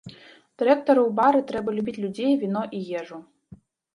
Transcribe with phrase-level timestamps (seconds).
[0.61, 3.17] Дырэктару ў бары трэба любіць людзей, віно і ежу.